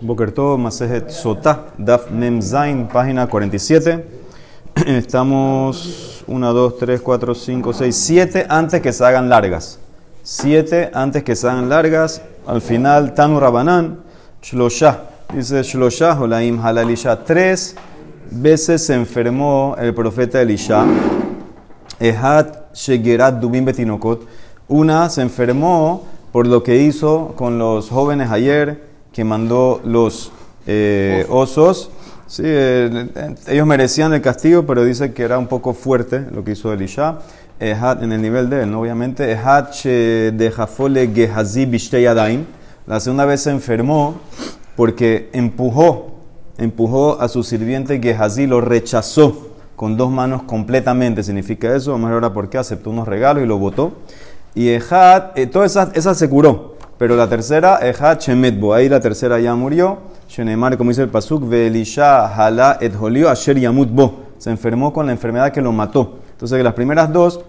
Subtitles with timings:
[0.00, 4.04] Bokerto, Masejet Sotá, Daf Mem Zain, página 47.
[4.86, 9.78] Estamos 1, 2, 3, 4, 5, 6, 7 antes que se hagan largas.
[10.22, 12.22] 7 antes que se hagan largas.
[12.46, 14.00] Al final, Tanu Rabanán,
[14.42, 15.04] Shlosha.
[15.34, 17.24] Dice Shlosha, Holaim Halalisha.
[17.24, 17.76] Tres
[18.30, 20.84] veces se enfermó el profeta Elisha.
[21.98, 24.26] Ehat Shegerat Dubim Betinokot.
[24.68, 30.32] Una se enfermó por lo que hizo con los jóvenes ayer que mandó los
[30.66, 31.90] eh, osos.
[32.26, 33.08] Sí, eh,
[33.48, 37.18] ellos merecían el castigo, pero dice que era un poco fuerte lo que hizo Elisha.
[37.58, 38.80] en el nivel de él, ¿no?
[38.80, 39.24] obviamente.
[39.24, 42.44] de Gehazi Bishteyadaim.
[42.86, 44.16] La segunda vez se enfermó
[44.76, 46.14] porque empujó,
[46.58, 51.22] empujó a su sirviente Gehazi, lo rechazó con dos manos completamente.
[51.22, 51.92] ¿Significa eso?
[51.92, 52.58] Vamos a ver ahora por qué.
[52.58, 53.92] Aceptó unos regalos y lo botó.
[54.54, 56.69] Y Ejad, eh, toda esa, esa se curó.
[57.00, 60.00] Pero la tercera, Ejad Shemetbo, ahí la tercera ya murió.
[60.28, 64.24] Shenemar, como dice el Pasuk, Velisha Hala et Holio Asher Yamutbo.
[64.36, 66.18] Se enfermó con la enfermedad que lo mató.
[66.32, 67.40] Entonces, las primeras dos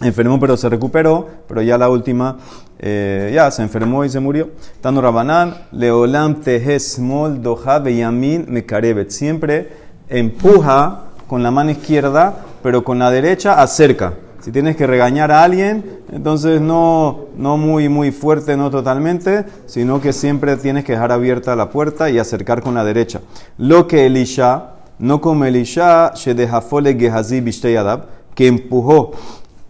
[0.00, 2.38] enfermó pero se recuperó, pero ya la última
[2.80, 4.50] eh, ya se enfermó y se murió.
[4.80, 9.10] Tano Rabanán, Leolam Tejesmol Doha Beyamin Mekarebet.
[9.10, 9.74] Siempre
[10.08, 12.34] empuja con la mano izquierda,
[12.64, 14.14] pero con la derecha acerca.
[14.42, 20.00] Si tienes que regañar a alguien, entonces no, no muy, muy fuerte, no totalmente, sino
[20.00, 23.20] que siempre tienes que dejar abierta la puerta y acercar con la derecha.
[23.56, 27.40] Lo que Elisha, no como Elisha, Shedehafole Gehazi
[28.34, 29.12] que empujó,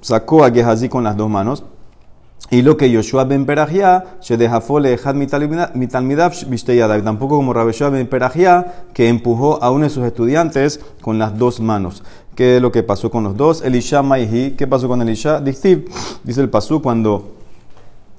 [0.00, 1.64] sacó a Gehazi con las dos manos.
[2.50, 8.84] Y lo que Yoshua ben Perajia, Shedehafole Had Mitalmidav Bishteyadab, tampoco como Rabeshua ben Perajia,
[8.92, 12.02] que empujó a uno de sus estudiantes con las dos manos.
[12.34, 13.62] ¿Qué es lo que pasó con los dos?
[13.62, 15.40] Elisha Maihi, ¿qué pasó con Elisha?
[15.40, 15.84] dice
[16.24, 17.36] el pasú cuando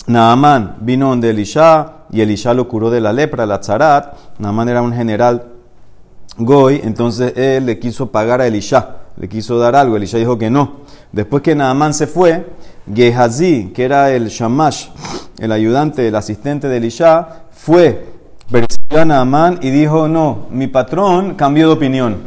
[0.08, 4.16] Naaman vino donde Elisha y Elisha lo curó de la lepra, la tzarat.
[4.40, 5.46] Naaman era un general
[6.38, 9.96] goy, entonces él le quiso pagar a Elisha, le quiso dar algo.
[9.96, 10.83] Elisha dijo que no.
[11.14, 12.46] Después que Naaman se fue,
[12.94, 14.90] Gehazi, que era el shamash,
[15.40, 18.08] el ayudante, el asistente de Elisha, fue,
[18.52, 22.18] persiguió a Naaman y dijo: No, mi patrón cambió de opinión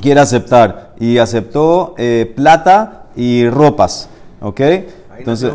[0.00, 0.94] quiere aceptar.
[0.98, 4.08] Y aceptó eh, plata y ropas.
[4.40, 4.60] ¿Ok?
[5.18, 5.52] Entonces,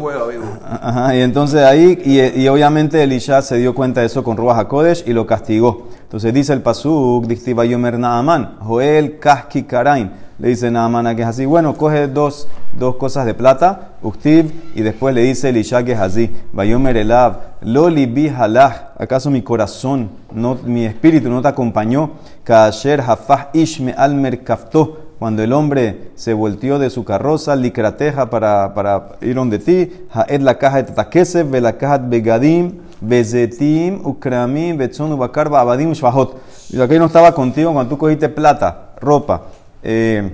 [1.14, 1.98] y entonces ahí,
[2.36, 5.88] y, obviamente Elisha se dio cuenta de eso con Ruach HaKodesh y lo castigó.
[6.02, 10.12] Entonces dice el Pasuk, Dictiva Yomer Naaman, Joel Kaski Karain.
[10.40, 14.52] Le dice Naaman a que es así, bueno, coge dos, dos cosas de plata, Uktiv,
[14.74, 19.44] y después le dice Elisha que es así, Vayomer Elav, Loli bi halach, ¿acaso mi
[19.44, 22.12] corazón, no, mi espíritu no te acompañó?
[22.44, 28.74] Kasher hafah ishme almer kafto, cuando el hombre se volteó de su carroza, likrateja para,
[28.74, 34.06] para ir donde ti, haed la caja de tatakesef, ve la caja de begadim, bezetim,
[34.06, 36.36] ukramim, betzon, ubakar, abadim, shvahot.
[36.72, 39.44] Y aquí no estaba contigo cuando tú cogiste plata, ropa,
[39.84, 40.32] eh,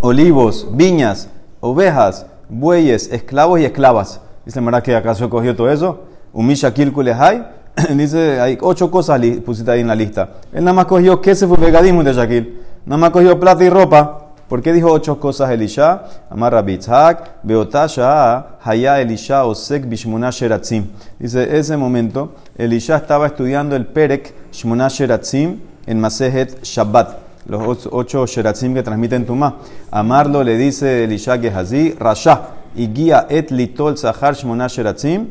[0.00, 1.28] olivos, viñas,
[1.60, 4.20] ovejas, bueyes, esclavos y esclavas.
[4.44, 6.00] Dice, ¿verdad que acaso cogió todo eso?
[6.32, 7.46] Umisha kilkulehai.
[7.96, 10.28] Dice, hay ocho cosas pusiste ahí en la lista.
[10.52, 12.60] Él nada más cogió que se fue vegadismo de Shakil.
[12.84, 14.18] Nada más cogió plata y ropa.
[14.48, 16.02] ¿Por qué dijo ocho cosas Elisha?
[16.28, 20.88] Amar Rabitzhak, Beotasha, Haya Elisha, Osek, Bishmuna Sheratzim.
[21.18, 28.26] Dice, ese momento, Elisha estaba estudiando el Perek Shmuna Sheratzim en Masejet Shabbat los ocho
[28.26, 29.58] sheratzim que transmiten Tumá.
[29.90, 35.28] Amarlo le dice Elisha Gehazi, Rasha, y guía et litol sahar shmona sheratzim.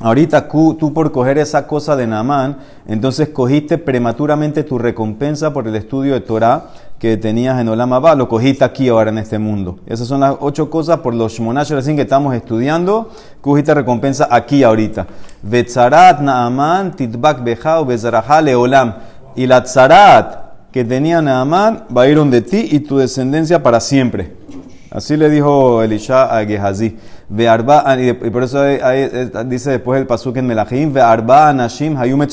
[0.00, 2.56] Ahorita tú por coger esa cosa de Naamán,
[2.86, 8.14] entonces cogiste prematuramente tu recompensa por el estudio de Torah que tenías en Olam Abba,
[8.14, 9.80] lo cogiste aquí ahora en este mundo.
[9.86, 13.10] Esas son las ocho cosas por los Shmonash que estamos estudiando,
[13.40, 15.06] cogiste recompensa aquí ahorita.
[15.42, 18.94] Vetzarat Naaman titbak bejao bezaraha leolam.
[19.34, 20.41] Y la tzarat
[20.72, 24.32] que tenía Naamán va a ir donde ti y tu descendencia para siempre.
[24.90, 26.96] Así le dijo Elisha a Gehazi.
[27.38, 28.62] Ah, y por eso
[29.46, 32.26] dice después el pasuk en Melahim, arba anashim hayum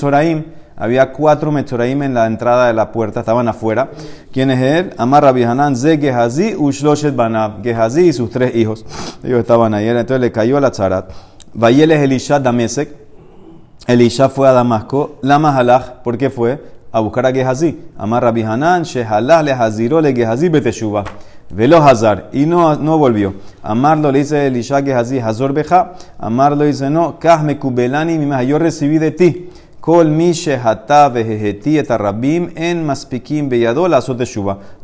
[0.76, 3.90] Había cuatro metzoraim en la entrada de la puerta, estaban afuera.
[4.34, 4.94] ¿Quién es él?
[4.98, 7.62] Amar Rabbi Hanan, Ze Gehazi, Ushloshet Banab.
[7.62, 8.86] Gehazi y sus tres hijos.
[9.24, 9.88] Ellos estaban ahí.
[9.88, 11.12] Entonces le cayó a la tzarat.
[11.54, 12.90] Vayeles Elisha Damesek.
[13.88, 15.18] Elisha fue a Damasco.
[15.22, 16.79] Lama Halach, ¿por qué fue?
[16.92, 17.78] A buscar a Gehazi.
[17.98, 21.04] Amar Rabbi Hanan, Shehalah le Haziro le Gehazi beteshuva.
[21.52, 22.30] Velo Hazar.
[22.32, 23.34] Y no, no volvió.
[23.64, 25.94] Amarlo le dice Elisha Gehazi, Hazor beja.
[26.20, 29.50] Amarlo dice, no, Kahme kubelani mi yo recibí de ti.
[29.80, 34.22] Kol mi shehata veheheti etarrabim en maspikim beyadol azot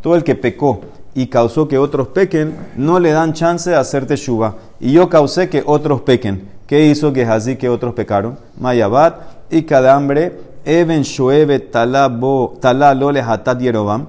[0.01, 0.81] Todo el que pecó
[1.13, 4.55] y causó que otros pequen, no le dan chance de hacer teshuva.
[4.79, 6.49] Y yo causé que otros pequen.
[6.67, 8.37] ¿Qué hizo Gehazi que otros pecaron?
[8.59, 9.15] Mayabat,
[9.49, 14.07] y cadambre, Eben Shoebe Talá Hatat Yerobam.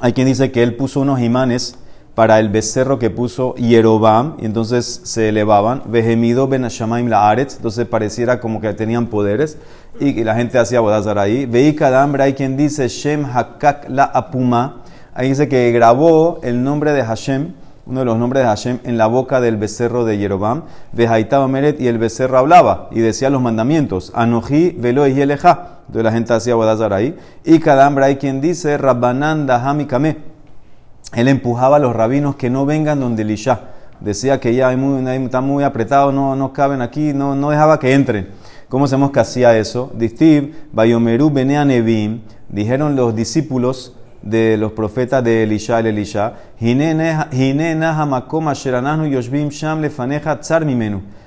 [0.00, 1.76] Hay quien dice que él puso unos imanes
[2.16, 5.82] para el becerro que puso Yerobam, y entonces se elevaban.
[5.86, 6.62] Vehemido ben
[7.08, 9.58] la Aretz, entonces pareciera como que tenían poderes,
[10.00, 11.46] y la gente hacía bodazar ahí.
[11.46, 14.82] Veí cadambre, hay quien dice Shem Hakak la Apuma,
[15.14, 17.52] ahí dice que grabó el nombre de Hashem
[17.90, 20.62] uno de los nombres de Hashem, en la boca del becerro de Yerobam.
[20.92, 24.12] Vejaitaba Meret y el becerro hablaba y decía los mandamientos.
[24.14, 25.80] Anoji, velo y eleja.
[25.88, 27.16] Entonces la gente hacía Bodazar ahí.
[27.44, 30.18] Y Kadambra hay quien dice, Rabbanan Dahami Kame.
[31.14, 33.60] Él empujaba a los rabinos que no vengan donde Elisha.
[33.98, 37.80] Decía que ya hay muy, está muy apretado, no, no caben aquí, no, no dejaba
[37.80, 38.28] que entren.
[38.68, 39.90] ¿Cómo sabemos que hacía eso?
[39.94, 46.34] Distiv, Bayomeru Benea Nevim, dijeron los discípulos de los profetas de Elisha el Elisha.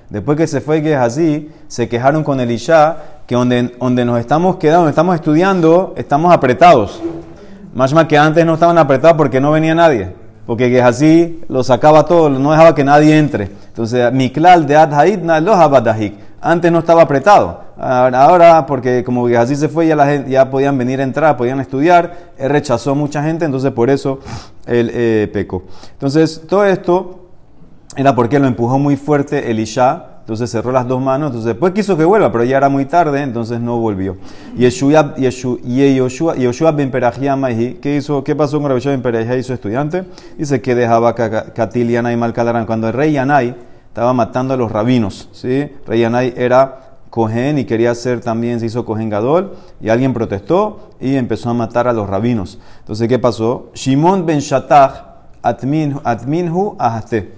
[0.10, 4.80] Después que se fue Gehazi, se quejaron con Elisha que donde, donde nos estamos quedando,
[4.80, 7.02] donde estamos estudiando, estamos apretados.
[7.74, 10.14] Más más que antes no estaban apretados porque no venía nadie.
[10.46, 13.50] Porque Gehazi lo sacaba todo, no dejaba que nadie entre.
[13.68, 15.56] Entonces, Miklal de Adhaidna lo
[16.46, 17.62] Antes no estaba apretado.
[17.78, 21.62] Ahora, porque como así se fue, ya, la gente, ya podían venir a entrar, podían
[21.62, 24.20] estudiar, él rechazó a mucha gente, entonces por eso
[24.66, 25.64] él eh, pecó.
[25.94, 27.30] Entonces, todo esto
[27.96, 31.96] era porque lo empujó muy fuerte Elisha, entonces cerró las dos manos, entonces después quiso
[31.96, 34.18] que vuelva, pero ya era muy tarde, entonces no volvió.
[34.58, 35.16] Y Yoshua,
[36.36, 37.38] Yoshua ben Perajia
[37.82, 40.04] ¿qué, hizo, ¿qué pasó con Rabbi ben Perajia y su estudiante?
[40.38, 42.66] Dice que dejaba Katil y Malcalarán.
[42.66, 45.72] Cuando el rey Yanai estaba matando a los rabinos, ¿sí?
[45.86, 50.90] Rey Yanai era Cohen y quería ser también, se hizo Cohen Gadol, y alguien protestó
[51.00, 52.58] y empezó a matar a los rabinos.
[52.80, 53.70] Entonces, ¿qué pasó?
[53.76, 55.04] Shimon ben Shatach
[55.44, 57.36] atminhu ahaste.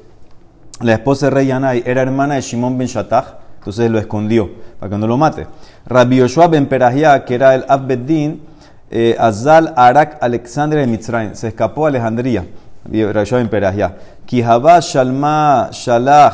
[0.80, 4.50] La esposa de Rey Yanai era hermana de Shimon ben Shatach, entonces lo escondió
[4.80, 5.48] para que no lo mate.
[5.86, 8.42] Rabbi Yoshua ben Perahia, que era el Abbeddin,
[8.90, 12.46] eh, Azal Arak Alexander de Mitzrayim, se escapó a Alejandría.
[12.86, 13.96] Rabbi ben Perahia.
[14.26, 16.34] Kihaba Shalma Shalach,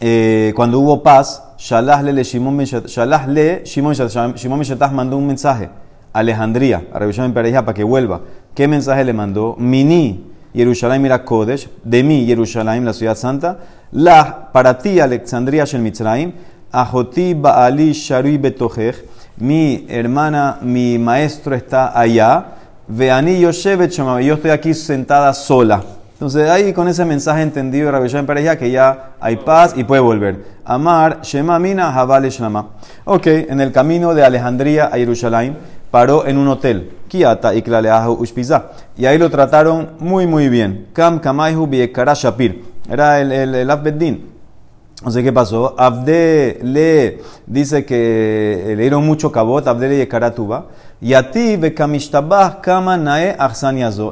[0.00, 5.68] eh, cuando hubo paz, Shalah le Shimon le Shimon Shatah mandó un mensaje
[6.12, 8.20] a Alejandría, a Revisión en para que vuelva.
[8.54, 9.56] ¿Qué mensaje le mandó?
[9.58, 13.58] Mini, Jerusalén mira Kodesh, de mí, Jerusalén, la ciudad santa,
[13.92, 16.32] la, para ti, Alexandria Shel Mitzrayim,
[16.72, 19.04] Ahoti Baali Sharui Betochech,
[19.38, 22.46] mi hermana, mi maestro está allá,
[22.88, 25.82] Veani Yoshevet yo estoy aquí sentada sola.
[26.12, 30.00] Entonces ahí con ese mensaje entendido de Rabbi Perejá que ya hay paz y puede
[30.00, 30.44] volver.
[30.64, 32.68] Amar, Shema Mina, Javale Shlama.
[33.04, 35.56] Ok, en el camino de Alejandría a Jerusalén
[35.90, 38.66] paró en un hotel, Kiata y Klaleahu Ushpiza.
[38.96, 40.86] Y ahí lo trataron muy muy bien.
[40.92, 42.64] Kam Kamaihu Biekara Shapir.
[42.88, 43.70] Era el, el, el
[45.10, 45.74] sé qué pasó.
[45.76, 50.66] Abde le dice que le dieron mucho cabot, Abde le Karatuba.
[51.00, 53.36] Y a ti, Bekamishtabah Kama Nae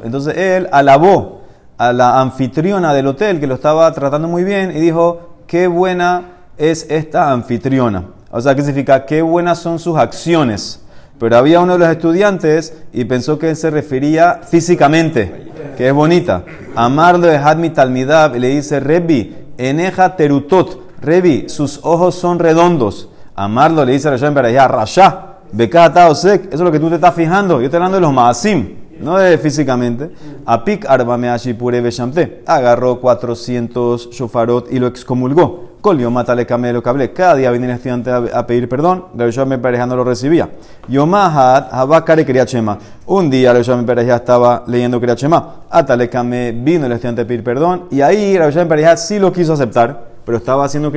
[0.05, 1.41] Entonces él alabó
[1.79, 6.35] a la anfitriona del hotel que lo estaba tratando muy bien y dijo, qué buena
[6.57, 8.05] es esta anfitriona.
[8.31, 9.07] O sea, ¿qué significa?
[9.07, 10.81] Qué buenas son sus acciones.
[11.19, 15.95] Pero había uno de los estudiantes y pensó que él se refería físicamente, que es
[15.95, 16.43] bonita.
[16.75, 20.81] Amarlo de Hadmi Talmidab y le dice, Rebi, eneja terutot.
[21.01, 23.09] Rebi, sus ojos son redondos.
[23.37, 26.47] Amarlo le dice a Rasha Rasha, Bekata Osek.
[26.47, 27.61] Eso es lo que tú te estás fijando.
[27.61, 30.11] Yo estoy hablando de los Maasim no de físicamente.
[30.47, 32.43] Apik arbameashi pure beshamte.
[32.47, 35.75] Agarró 400 shofarot y lo excomulgó.
[35.81, 37.13] Colio mátale camelo cable.
[37.13, 39.07] Cada día venía el estudiante a, pedir perdón.
[39.15, 40.49] Rabbi me pareja no lo recibía.
[40.89, 42.79] Yomahat habakare chema.
[43.07, 45.57] Un día Rabbi me pareja estaba leyendo chema.
[45.71, 46.09] Atale
[46.53, 47.85] vino el estudiante a pedir perdón.
[47.91, 50.14] Y ahí Rabbi me pareja sí lo quiso aceptar.
[50.25, 50.93] Pero estaba haciendo.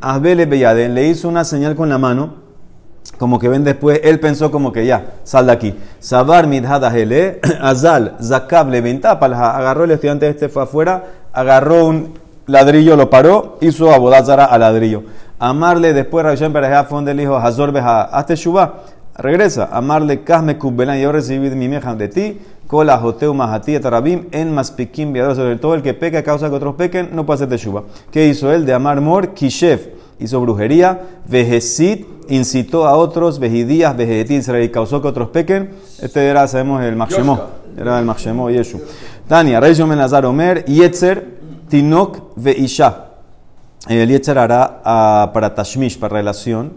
[0.00, 0.94] Asbele beyaden.
[0.94, 2.44] Le hizo una señal con la mano
[3.18, 5.74] como que ven después, él pensó como que ya, sal de aquí.
[6.00, 12.14] Sabar midhadahele, azal, zakab le agarró el estudiante este, fue afuera, agarró un
[12.46, 15.04] ladrillo, lo paró, hizo abodazara al ladrillo.
[15.38, 18.82] Amarle después, Rabbi Perejá fue donde el hijo Hazor Beja, hazte shuba,
[19.16, 19.68] regresa.
[19.72, 22.40] Amarle kasme kubbelan, yo recibí mi meja de ti,
[22.74, 26.56] kola joteu mahati etarabim, en maspikim viador, sobre todo el que peca a causa que
[26.56, 27.84] otros pequen, no puede hacerte shuba.
[28.10, 28.66] ¿Qué hizo él?
[28.66, 29.86] De amar mor, kishef
[30.18, 35.70] hizo brujería, vejesit, incitó a otros, vejidías, vejetit, Israel, causó que otros pequen.
[36.02, 37.38] Este era, sabemos, el Machemó,
[37.78, 38.80] era el Machemó, Yeshu.
[39.28, 41.24] Tania, Rey Menazar Omer, Yetzer,
[41.68, 43.10] Tinok, Veisha.
[43.88, 46.72] El Yetzer hará uh, para Tashmish, para relación,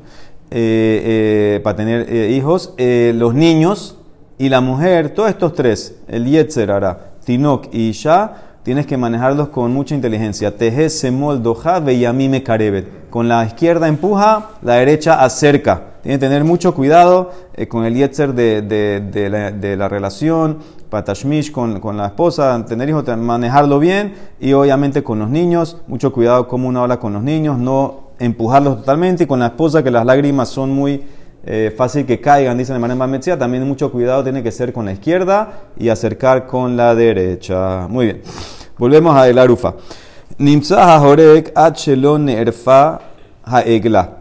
[0.51, 3.96] eh, eh, para tener eh, hijos, eh, los niños
[4.37, 9.49] y la mujer, todos estos tres, el Yetzer hará, Tinok y Isha, tienes que manejarlos
[9.49, 10.55] con mucha inteligencia.
[10.55, 13.09] Teje semol doja me karebet.
[13.09, 15.81] Con la izquierda empuja, la derecha acerca.
[16.03, 20.59] Tiene que tener mucho cuidado eh, con el yetzer de, de, la, de, la, relación,
[20.89, 26.13] patashmish con, con, la esposa, tener hijos, manejarlo bien y obviamente con los niños, mucho
[26.13, 29.91] cuidado cómo uno habla con los niños, no empujarlos totalmente y con la esposa que
[29.91, 31.03] las lágrimas son muy
[31.49, 34.91] eh, fácil que caigan, dicen de manera también mucho cuidado tiene que ser con la
[34.91, 37.87] izquierda y acercar con la derecha.
[37.87, 38.21] Muy bien.
[38.77, 39.75] Volvemos a el arufa.
[40.37, 41.01] Nimsa
[42.27, 42.99] erfa
[43.45, 44.17] haegla.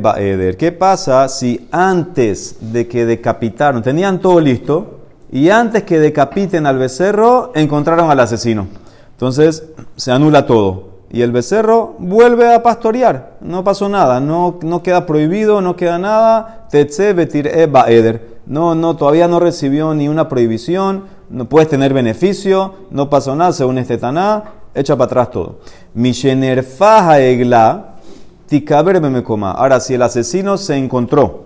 [0.00, 0.56] Baeder.
[0.56, 5.00] ¿Qué pasa si antes de que decapitaron, tenían todo listo,
[5.32, 8.68] y antes que decapiten al becerro, encontraron al asesino?
[9.10, 9.64] Entonces
[9.96, 13.36] se anula todo y el becerro vuelve a pastorear.
[13.40, 16.66] No pasó nada, no, no queda prohibido, no queda nada.
[16.72, 18.40] Tetse betir eder.
[18.46, 23.52] No, no, todavía no recibió ni una prohibición, no puedes tener beneficio, no pasó nada
[23.52, 25.60] según este taná, echa para atrás todo.
[25.94, 27.94] Mishenerfaja egla,
[28.48, 29.52] tikaber coma.
[29.52, 31.44] Ahora, si el asesino se encontró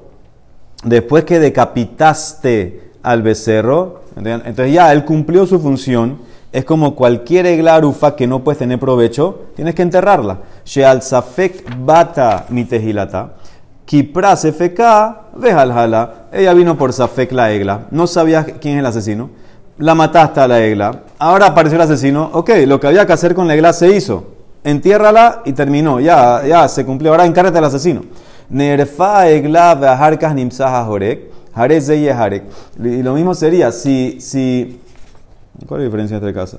[0.83, 8.17] después que decapitaste al becerro, entonces ya él cumplió su función es como cualquier eglarufa
[8.17, 10.39] que no puedes tener provecho, tienes que enterrarla.
[10.65, 13.35] Sheal safek bata mitehilata.
[13.85, 16.29] Kipra sefeka vejalhala.
[16.33, 17.87] Ella vino por safek la egla.
[17.91, 19.31] No sabía quién es el asesino.
[19.79, 21.03] La mataste a la egla.
[21.19, 22.31] Ahora apareció el asesino.
[22.33, 24.25] Ok, lo que había que hacer con la egla se hizo.
[24.65, 26.01] Entiérrala y terminó.
[26.01, 27.13] Ya, ya se cumplió.
[27.13, 28.03] Ahora encárgate al asesino.
[28.51, 31.39] Nerfa egla vejarkas nimsaha jorek.
[31.55, 32.45] Harek
[32.79, 34.81] Y lo mismo sería si, si
[35.67, 36.59] ¿Cuál es la diferencia entre casa?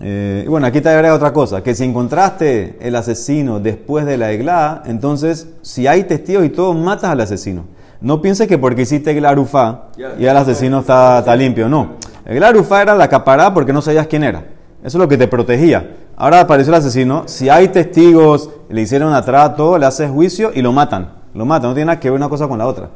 [0.00, 4.18] Eh, y bueno, aquí te agrega otra cosa, que si encontraste el asesino después de
[4.18, 7.64] la egla, entonces si hay testigos y todo, matas al asesino.
[8.02, 11.94] No pienses que porque hiciste egla arufá, y el asesino está, está limpio, no.
[12.26, 14.40] El arufá era la capará porque no sabías quién era.
[14.84, 15.96] Eso es lo que te protegía.
[16.16, 20.72] Ahora apareció el asesino, si hay testigos, le hicieron atrato, le haces juicio y lo
[20.72, 21.14] matan.
[21.32, 22.90] Lo matan, no tiene nada que ver una cosa con la otra.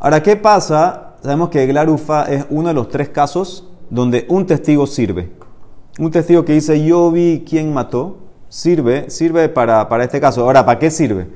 [0.00, 4.86] Ahora, ¿qué pasa sabemos que Glarufa es uno de los tres casos donde un testigo
[4.86, 5.30] sirve.
[5.98, 8.16] Un testigo que dice yo vi quién mató,
[8.48, 10.42] sirve, sirve para, para este caso.
[10.42, 11.28] Ahora, ¿para qué sirve?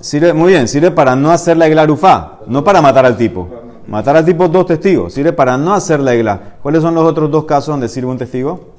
[0.00, 3.48] Sirve, muy bien, sirve para no hacer la eglarufa, no para matar al tipo.
[3.86, 6.56] Matar al tipo dos testigos, sirve para no hacer la egla.
[6.62, 8.70] ¿Cuáles son los otros dos casos donde sirve un testigo?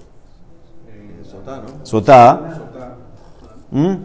[1.83, 2.39] Sotá,
[3.71, 3.79] ¿no?
[3.79, 3.97] ¿Mm?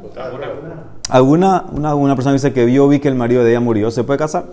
[1.08, 3.90] ¿Alguna una, una persona dice que vio vi que el marido de ella murió?
[3.90, 4.46] ¿Se puede casar?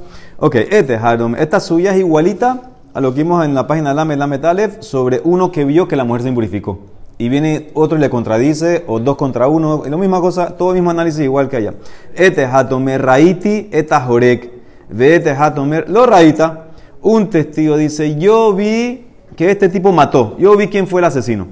[0.46, 1.36] Ok, este Harom.
[1.36, 5.22] Esta suya es igualita a lo que vimos en la página Lame Lame Talef sobre
[5.24, 6.80] uno que vio que la mujer se impurificó.
[7.18, 10.76] Y viene otro y le contradice, o dos contra uno, la misma cosa, todo el
[10.76, 11.76] mismo análisis igual que allá.
[12.14, 14.52] Este Hatomer Raiti, eta Jorek.
[14.90, 16.66] De este Hatomer, lo Raita.
[17.02, 19.06] Un testigo dice: Yo vi
[19.38, 20.36] que este tipo mató.
[20.38, 21.48] Yo vi quién fue el asesino.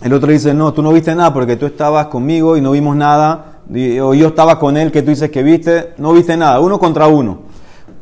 [0.00, 2.94] El otro dice: No, tú no viste nada porque tú estabas conmigo y no vimos
[2.94, 3.62] nada.
[4.00, 5.94] O yo estaba con él que tú dices que viste.
[5.98, 6.60] No viste nada.
[6.60, 7.50] Uno contra uno.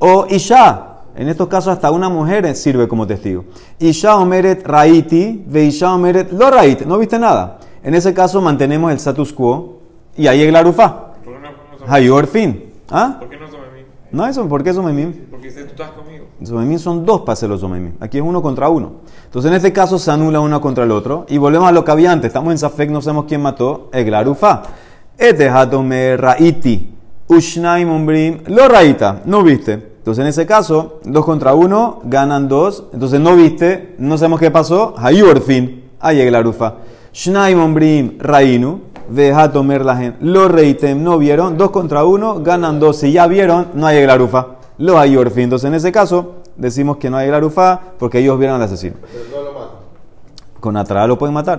[0.00, 3.44] O Isha, en estos casos hasta una mujer sirve como testigo.
[3.78, 7.58] Isha omeret raiti, ve Isha omeret lo raiti, no viste nada.
[7.82, 9.80] En ese caso mantenemos el status quo
[10.16, 11.12] y ahí es la rufa.
[11.86, 12.64] Hayor fin.
[12.90, 13.16] ¿Ah?
[13.18, 13.84] ¿Por qué no somemim?
[14.10, 15.12] No, eso, ¿por qué somemim?
[15.30, 16.26] Porque tú estás conmigo.
[16.42, 17.92] Somemim son dos para hacer los somemim.
[18.00, 18.92] Aquí es uno contra uno.
[19.26, 21.26] Entonces en este caso se anula uno contra el otro.
[21.28, 22.28] Y volvemos a lo que había antes.
[22.28, 23.90] Estamos en Safek, no sabemos quién mató.
[23.92, 24.62] Eglarufa.
[25.18, 26.94] Este hatome raiti.
[27.28, 28.42] Ushnaim umbrim.
[28.46, 29.22] Lo raita.
[29.26, 29.89] No viste.
[30.00, 32.84] Entonces, en ese caso, dos contra uno, ganan dos.
[32.94, 34.94] Entonces, no viste, no sabemos qué pasó.
[35.44, 35.90] fin.
[36.00, 36.76] ahí la rufa.
[37.12, 38.80] Shnaim ombrim rainu,
[39.52, 40.16] tomer la gente.
[40.22, 41.58] Lo reitem, no vieron.
[41.58, 42.96] Dos contra uno, ganan dos.
[42.96, 44.46] Si ya vieron, no hay la rufa.
[44.78, 44.98] Lo
[45.30, 45.44] fin.
[45.44, 48.96] Entonces, en ese caso, decimos que no hay la rufa porque ellos vieron al asesino.
[49.02, 49.76] Pero no lo matan.
[50.60, 51.58] Con atrás lo pueden matar.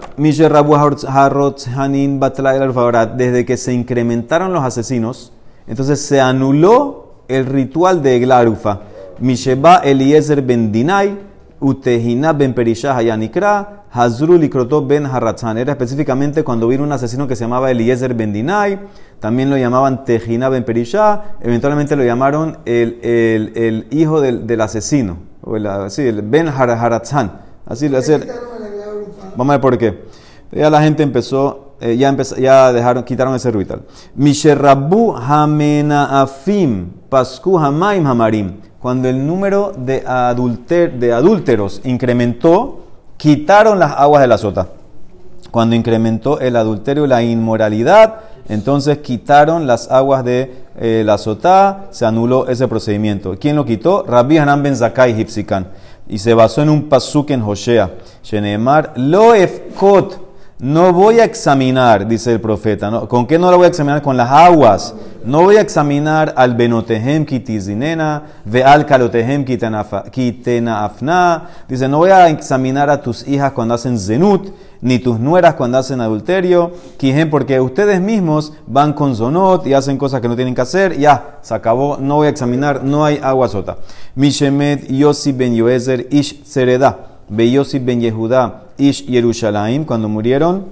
[3.15, 5.31] Desde que se incrementaron los asesinos,
[5.67, 8.81] entonces se anuló el ritual de Eglarufa.
[9.19, 11.17] Misheba Eliezer ben Dinay,
[11.59, 15.57] Utehina ben Perishah Hayanikra, Hazru Likroto ben Haratzan.
[15.57, 18.79] Era específicamente cuando vino un asesino que se llamaba Eliezer ben Dinay,
[19.19, 24.61] también lo llamaban Tejina ben Perishah, eventualmente lo llamaron el, el, el hijo del, del,
[24.61, 27.31] asesino, o el, sí, el ben Haratzan.
[27.67, 28.13] Así, así,
[29.35, 30.03] vamos a ver por qué.
[30.51, 33.81] Ya la gente empezó eh, ya, dejaron, quitaron ese ritual.
[34.15, 38.53] Misherrabu afim pascu hamaim hamarim.
[38.79, 42.79] Cuando el número de, adulter, adúlteros incrementó,
[43.17, 44.67] quitaron las aguas de la sota.
[45.51, 51.87] Cuando incrementó el adulterio y la inmoralidad, entonces quitaron las aguas de eh, la sota,
[51.91, 53.35] se anuló ese procedimiento.
[53.39, 54.03] ¿Quién lo quitó?
[54.07, 55.67] Rabbi Hanan ben Zakai Hipsikan.
[56.07, 57.91] y se basó en un pasuk en Hoshea.
[58.23, 60.30] Shenemar, lo efkot,
[60.61, 62.91] no voy a examinar, dice el profeta.
[62.91, 63.07] ¿no?
[63.07, 64.03] ¿Con qué no lo voy a examinar?
[64.03, 64.93] Con las aguas.
[65.25, 69.43] No voy a examinar al benotehem kitizinena, ve al kalotehem
[70.67, 71.49] afna.
[71.67, 75.79] Dice, no voy a examinar a tus hijas cuando hacen zenut, ni tus nueras cuando
[75.79, 76.71] hacen adulterio.
[77.31, 80.95] Porque ustedes mismos van con zonot y hacen cosas que no tienen que hacer.
[80.95, 81.97] Ya, se acabó.
[81.99, 82.83] No voy a examinar.
[82.83, 83.77] No hay agua sota.
[84.13, 86.99] Mishemet Yossi ben Yoezer ish sereda.
[87.27, 90.69] Be Yossi ben Yehuda Ish Yerushalayim, cuando murieron,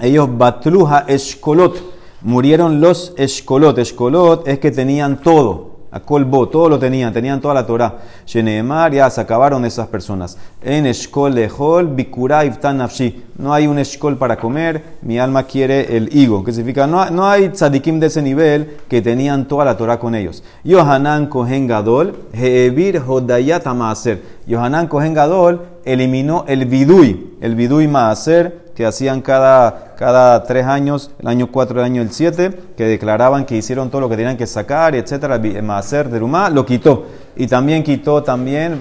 [0.00, 1.76] ellos Batluja Escolot,
[2.22, 3.76] murieron los Escolot.
[3.76, 5.73] Escolot es que tenían todo.
[5.94, 7.98] A Colbo, todo lo tenían, tenían toda la Torah.
[8.26, 10.36] Sheneemar, ya se acabaron esas personas.
[10.60, 13.22] En Eshkol Lehol, Bikura Iftan Nafshi.
[13.38, 16.42] No hay un Eshkol para comer, mi alma quiere el higo.
[16.42, 16.88] ¿Qué significa?
[16.88, 20.42] No, no hay tzadikim de ese nivel que tenían toda la Torah con ellos.
[20.64, 24.20] Yohanan Kohen Gadol, Heevir Hodayat Maaser.
[24.48, 31.10] Yohanan Kohen Gadol eliminó el vidui, el vidui maaser que hacían cada, cada tres años,
[31.20, 34.36] el año cuatro, el año el siete, que declaraban que hicieron todo lo que tenían
[34.36, 37.06] que sacar, etcétera, el maaser de Rumá, lo quitó.
[37.36, 38.78] Y también quitó también,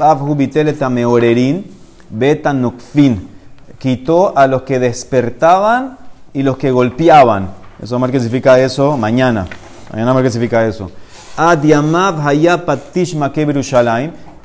[0.80, 1.72] tameorerin,
[2.10, 3.30] beta nukfin,
[3.78, 5.98] quitó a los que despertaban
[6.34, 7.50] y los que golpeaban.
[7.82, 9.48] Eso más que significa eso mañana.
[9.92, 10.90] Mañana más que significa eso.
[11.38, 13.16] Adiamav hayapatish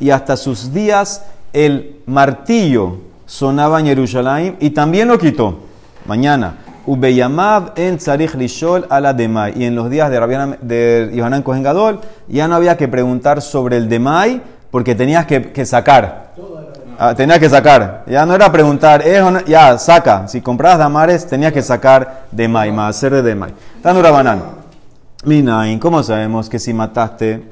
[0.00, 5.58] y hasta sus días el martillo sonaba en Jerusalén y también lo quitó.
[6.06, 6.56] Mañana.
[6.86, 9.52] Ubeyamav en Tzarich Lishol a la Demai.
[9.56, 13.42] Y en los días de, Rabiana, de Yohanan Kohen Gadol ya no había que preguntar
[13.42, 16.32] sobre el Demai porque tenías que, sacar.
[16.98, 18.04] Ah, tenías que sacar.
[18.06, 19.04] Ya no era preguntar,
[19.46, 20.26] ya saca.
[20.28, 23.52] Si comprabas damares, tenías que sacar Demai, más hacer de Demai.
[23.82, 24.42] Tanurabanan.
[25.24, 27.42] Minain, ¿cómo sabemos que si mataste,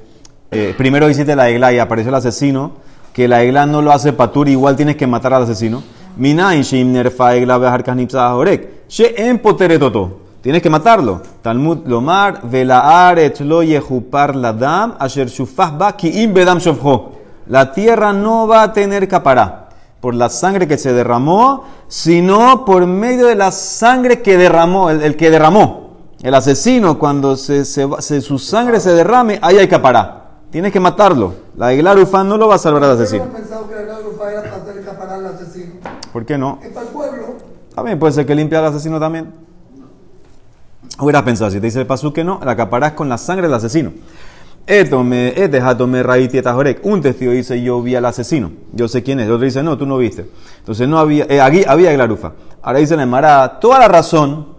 [0.51, 2.86] eh, primero hiciste la igla y apareció el asesino?
[3.17, 5.83] Que la egla no lo hace patur, igual tienes que matar al asesino.
[6.19, 8.85] Minain shim nerfa egla bejar kanipsa horek.
[8.89, 10.19] She en poteretoto.
[10.43, 11.23] Tienes que matarlo.
[11.41, 17.13] Talmud lomar velaaret lo yehupar ladam asher shufah ba ki im bedam shofjo.
[17.47, 22.87] La tierra no va a tener capará por la sangre que se derramó, sino por
[22.87, 25.97] medio de la sangre que derramó, el, que derramó.
[26.23, 30.26] El asesino, cuando se, su sangre se derrame, ahí hay capará.
[30.57, 31.35] Tienes que matarlo.
[31.59, 33.27] La de no lo va a salvar al asesino.
[33.27, 35.75] Yo pensado que la era para hacer escapar al asesino.
[36.11, 36.61] ¿Por qué no?
[36.63, 37.25] Es para el pueblo.
[37.75, 39.35] También puede ser que limpie al asesino también.
[40.99, 43.53] Hubieras pensado, si te dice el pasú que no, la caparás con la sangre del
[43.53, 43.93] asesino.
[44.67, 45.61] Esto me, este
[46.85, 48.51] Un testigo dice, yo vi al asesino.
[48.73, 49.27] Yo sé quién es.
[49.27, 50.27] El otro dice, no, tú no viste.
[50.61, 52.33] Entonces no había, eh, aquí había glarufa.
[52.63, 54.55] Ahora dice la Emara, toda la razón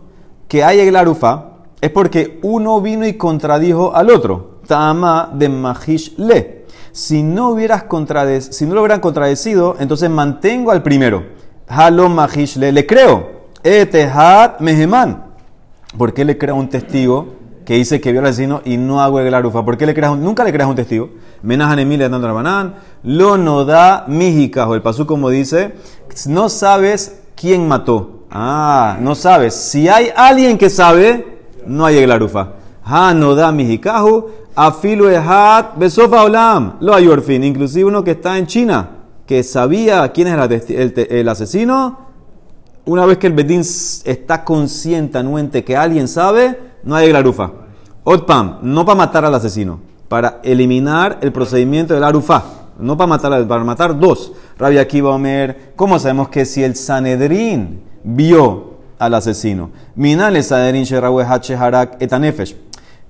[0.48, 4.57] que hay glarufa es porque uno vino y contradijo al otro.
[4.68, 6.66] Tama de Mahish le.
[6.92, 7.86] Si no, hubieras
[8.52, 11.24] si no lo hubieran contradecido, entonces mantengo al primero.
[11.68, 12.72] Halo Mahish le.
[12.72, 13.38] Le creo.
[13.64, 15.26] Etehat Meheman.
[15.98, 19.02] ¿Por qué le creo a un testigo que dice que vio al asesino y no
[19.02, 19.64] hago el glarufa?
[19.64, 21.10] ¿Por qué le creas nunca le creas a un testigo?
[21.42, 22.76] Menajan Emilia dando banán.
[23.04, 25.76] Lo no da O El pasú como dice,
[26.28, 28.26] no sabes quién mató.
[28.30, 29.54] Ah, no sabes.
[29.54, 32.42] Si hay alguien que sabe, no hay glarufa.
[32.42, 32.67] Ha
[33.14, 34.30] no da mijikahu.
[34.56, 36.78] Afilu ehat besofa olam.
[36.80, 37.44] Lo hay orfin.
[37.44, 38.90] Inclusive uno que está en China,
[39.26, 42.08] que sabía quién era el, asesino.
[42.86, 47.52] Una vez que el bedín está consciente, anuente, que alguien sabe, no hay glarufa.
[48.06, 52.44] Otpam, no para matar al asesino, para eliminar el procedimiento del arufa.
[52.80, 54.32] No para matar, para matar dos.
[54.58, 59.72] Rabia Akiva Omer, ¿cómo sabemos que si el Sanedrín vio al asesino?
[59.96, 60.86] Minale Sanedrín
[61.60, 62.67] Harak Etanefesh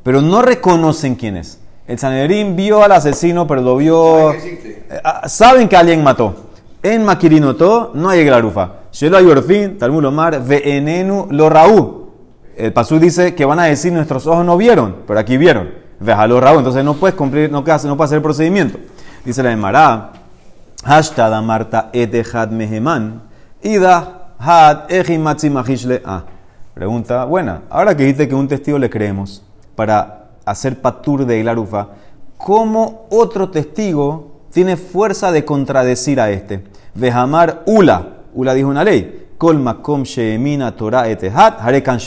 [0.07, 1.59] pero no reconocen quién es.
[1.85, 4.31] El Sanedrín vio al asesino, pero lo vio.
[4.31, 6.33] Eh, ah, saben que alguien mató.
[6.81, 8.83] En Makirinoto no hay glarufa.
[8.93, 12.07] Shelo Ayorfin, Talmud Omar, Veenenu lo Raú.
[12.55, 15.71] El Pasú dice que van a decir nuestros ojos no vieron, pero aquí vieron.
[15.99, 16.59] lo Raú.
[16.59, 18.79] Entonces no puedes cumplir, no, puedes hacer el procedimiento.
[19.25, 20.13] Dice la Emara,
[20.85, 23.23] Hashtag Marta Etehad Meheman,
[23.61, 25.51] Ida Had Ejimatzi
[26.05, 26.23] Ah,
[26.73, 27.63] pregunta buena.
[27.69, 29.43] Ahora que dijiste que un testigo le creemos
[29.77, 31.89] para hacer patur de Ilarufa,
[32.35, 36.63] ¿cómo otro testigo tiene fuerza de contradecir a este?
[36.95, 38.23] Vehamar Ula.
[38.33, 39.27] Ula dijo una ley.
[39.37, 41.99] Kol makom sheemina Torah etehat harekan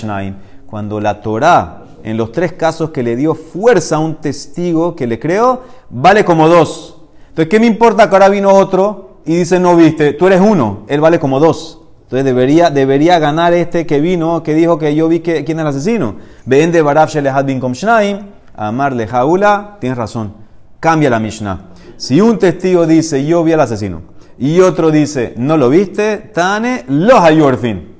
[0.66, 5.06] Cuando la Torah, en los tres casos que le dio fuerza a un testigo que
[5.06, 6.96] le creó, vale como dos.
[7.28, 10.14] Entonces, ¿qué me importa que ahora vino otro y dice no viste?
[10.14, 11.79] Tú eres uno, él vale como dos.
[12.10, 15.62] Entonces debería, debería ganar este que vino, que dijo que yo vi que, quién es
[15.62, 16.16] el asesino.
[16.44, 18.18] Ven de Baraf Shelehad bin Shnaim,
[18.56, 20.34] Amar Lejaula, tienes razón.
[20.80, 21.68] Cambia la Mishnah.
[21.96, 24.02] Si un testigo dice, yo vi al asesino,
[24.38, 27.94] y otro dice, no lo viste, Tane, los ayorfin.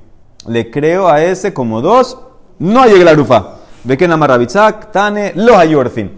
[0.45, 2.19] Le creo a ese como dos,
[2.59, 3.59] no hay glarufa.
[3.85, 6.11] Ve que Rabizak, Tane, los ayorfin.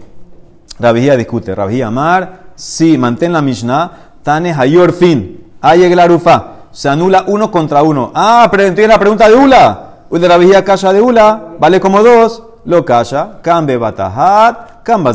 [0.80, 5.44] Rabijía discute, Rabijía Amar, sí, mantén la Mishnah, Tane, ayorfin.
[5.60, 6.53] Hay glarufa.
[6.74, 8.10] Se anula uno contra uno.
[8.14, 9.90] Ah, pero entonces la pregunta de Ula.
[10.10, 13.40] De Rabijía calla de Ula, vale como dos lo calla,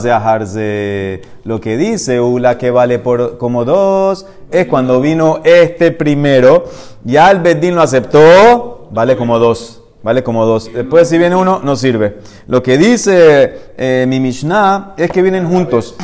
[0.01, 1.21] de ajarse.
[1.43, 6.63] Lo que dice Ula que vale por como dos es cuando vino este primero,
[7.03, 9.81] ya el Bedín lo aceptó, vale como dos.
[10.01, 10.71] Vale como dos.
[10.73, 12.19] Después si viene uno, no sirve.
[12.47, 15.95] Lo que dice eh, mi Mishnah es que vienen juntos.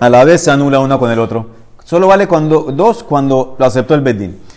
[0.00, 1.46] A la vez se anula uno con el otro.
[1.84, 4.47] Solo vale cuando dos cuando lo aceptó el Bedín.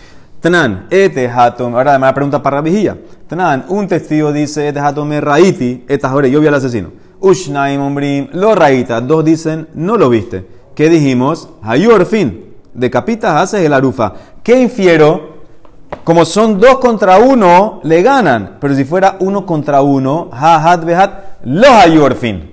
[0.42, 1.76] Tanan, ete hatom.
[1.76, 2.98] Ahora me pregunta para vigía.
[3.68, 6.90] Un testigo dice, ete hatom raiti, estas yo vi al asesino.
[7.20, 9.00] Ushnaim umbrim, lo raita.
[9.00, 10.44] Dos dicen, no lo viste.
[10.74, 11.48] ¿Qué dijimos?
[11.62, 12.56] Hayor fin.
[12.74, 14.14] Decapitas, haces el arufa.
[14.42, 15.30] ¿Qué infiero?
[16.02, 18.56] Como son dos contra uno, le ganan.
[18.60, 21.12] Pero si fuera uno contra uno, ha hat behat,
[21.44, 22.50] lo hayor fin.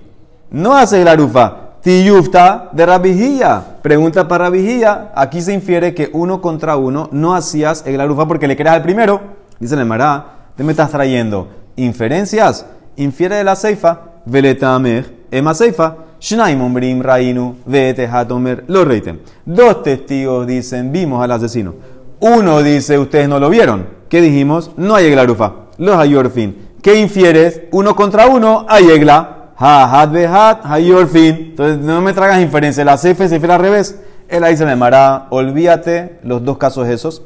[0.51, 1.71] No haces el arufa.
[1.81, 3.78] Tiyufta de Rabijía.
[3.81, 5.11] Pregunta para Rabijía.
[5.15, 8.83] Aquí se infiere que uno contra uno no hacías el arufa porque le creas al
[8.83, 9.21] primero.
[9.59, 12.65] Dice el Mará, te me estás trayendo inferencias.
[12.97, 14.01] Infiere de la ceifa.
[14.25, 15.95] Veletamer, ema ceifa.
[16.19, 19.21] Shnaim rainu, vete hatomer, lo reiten.
[19.45, 21.75] Dos testigos dicen, vimos al asesino.
[22.19, 23.87] Uno dice, ustedes no lo vieron.
[24.09, 24.71] ¿Qué dijimos?
[24.75, 25.53] No hay egla arufa.
[25.77, 26.67] Los ayorfin.
[26.81, 27.61] ¿Qué infieres?
[27.71, 29.38] Uno contra uno, hay egla.
[29.61, 30.61] Ha, had, be, had,
[31.07, 31.49] fin.
[31.49, 32.85] Entonces, no me tragas inferencia.
[32.85, 33.99] La cefe se al revés.
[34.29, 35.27] Él ahí se me mará.
[35.31, 37.23] Olvídate los dos casos esos.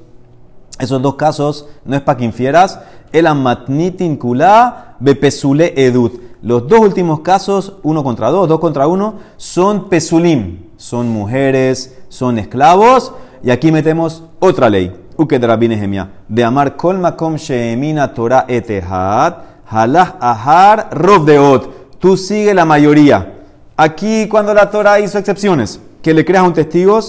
[0.79, 2.79] Esos dos casos no es para que infieras.
[3.11, 6.19] El amatnitin kulá bepesule edut.
[6.41, 10.71] Los dos últimos casos, uno contra dos, dos contra uno, son pesulim.
[10.75, 13.13] Son mujeres, son esclavos.
[13.43, 14.91] Y aquí metemos otra ley.
[15.17, 19.53] Uket rabine De amar kol makom sheemina torah etehat.
[19.65, 23.31] Halah ahar rob deot tú sigue la mayoría.
[23.77, 26.99] Aquí cuando la Torah hizo excepciones, que le creas a un testigo,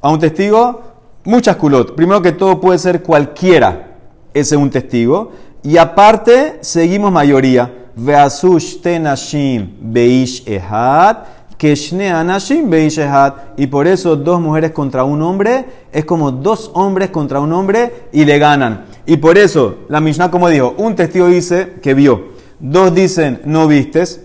[0.00, 0.80] a un testigo,
[1.24, 1.94] muchas culot.
[1.94, 3.98] Primero que todo puede ser cualquiera,
[4.32, 5.32] ese es un testigo.
[5.62, 7.70] Y aparte, seguimos mayoría.
[7.94, 11.18] Veasush tenashim beish ehad,
[11.60, 13.34] beish ehad.
[13.58, 18.08] Y por eso dos mujeres contra un hombre es como dos hombres contra un hombre
[18.12, 18.86] y le ganan.
[19.04, 23.68] Y por eso, la Mishnah como dijo, un testigo dice que vio, dos dicen no
[23.68, 24.22] vistes,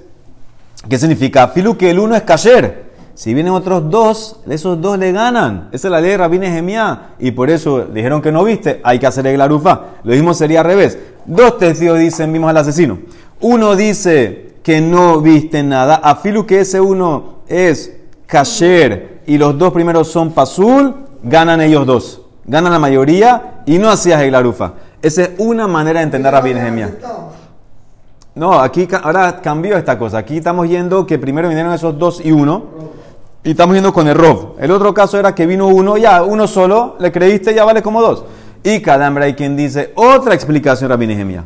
[0.89, 1.47] ¿Qué significa?
[1.47, 2.91] Filu que el uno es kasher.
[3.15, 5.69] Si vienen otros dos, esos dos le ganan.
[5.71, 7.13] Esa es la ley de Rabine Gemia.
[7.19, 9.81] Y por eso dijeron que no viste, hay que hacer el glarufa.
[10.03, 10.97] Lo mismo sería al revés.
[11.25, 12.99] Dos testigos dicen, vimos al asesino.
[13.39, 15.95] Uno dice que no viste nada.
[15.95, 21.85] A Filu que ese uno es kasher y los dos primeros son pasul, ganan ellos
[21.85, 22.21] dos.
[22.45, 24.73] Ganan la mayoría y no hacías el glarufa.
[25.01, 26.91] Esa es una manera de entender a Rabine Gemia.
[28.35, 30.17] No, aquí ahora cambió esta cosa.
[30.17, 32.63] Aquí estamos yendo que primero vinieron esos dos y uno.
[33.43, 34.55] Y estamos yendo con el rob.
[34.59, 38.01] El otro caso era que vino uno, ya, uno solo, le creíste, ya vale como
[38.01, 38.25] dos.
[38.63, 41.45] Y cada hombre hay quien dice otra explicación, Rabbi Nehemia.